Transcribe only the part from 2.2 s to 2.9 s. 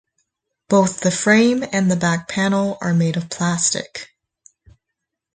panel